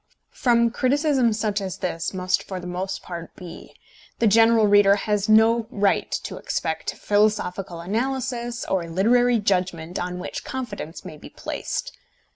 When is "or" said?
8.65-8.89